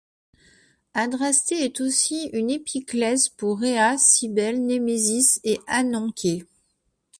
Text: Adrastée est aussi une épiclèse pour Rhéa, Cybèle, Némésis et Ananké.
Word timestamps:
Adrastée 0.95 1.63
est 1.63 1.79
aussi 1.79 2.31
une 2.33 2.49
épiclèse 2.49 3.29
pour 3.29 3.59
Rhéa, 3.59 3.99
Cybèle, 3.99 4.65
Némésis 4.65 5.39
et 5.43 5.59
Ananké. 5.67 6.43